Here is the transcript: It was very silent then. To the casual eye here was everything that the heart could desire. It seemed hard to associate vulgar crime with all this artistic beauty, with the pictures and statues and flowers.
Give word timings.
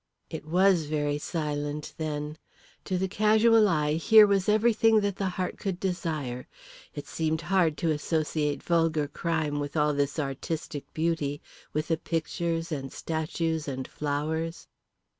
It 0.31 0.45
was 0.47 0.85
very 0.85 1.19
silent 1.19 1.93
then. 1.99 2.39
To 2.85 2.97
the 2.97 3.07
casual 3.07 3.67
eye 3.67 3.93
here 3.97 4.25
was 4.25 4.49
everything 4.49 4.99
that 5.01 5.15
the 5.17 5.29
heart 5.29 5.59
could 5.59 5.79
desire. 5.79 6.47
It 6.95 7.05
seemed 7.05 7.41
hard 7.41 7.77
to 7.77 7.91
associate 7.91 8.63
vulgar 8.63 9.07
crime 9.07 9.59
with 9.59 9.77
all 9.77 9.93
this 9.93 10.17
artistic 10.17 10.91
beauty, 10.95 11.39
with 11.71 11.89
the 11.89 11.97
pictures 11.97 12.71
and 12.71 12.91
statues 12.91 13.67
and 13.67 13.87
flowers. 13.87 14.65